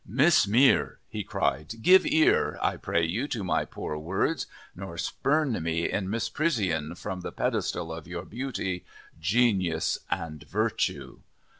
[0.03, 5.61] "Miss Mere," he cried, "give ear, I pray you, to my poor words, nor spurn
[5.61, 8.83] me in misprision from the pedestal of your Beauty,
[9.19, 11.19] Genius, and Virtue.